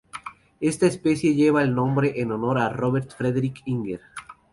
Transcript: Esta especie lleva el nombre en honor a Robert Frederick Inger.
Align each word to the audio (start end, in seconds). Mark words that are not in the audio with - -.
Esta 0.61 0.87
especie 0.87 1.35
lleva 1.35 1.61
el 1.61 1.75
nombre 1.75 2.21
en 2.21 2.31
honor 2.31 2.57
a 2.57 2.69
Robert 2.69 3.11
Frederick 3.15 3.61
Inger. 3.67 4.01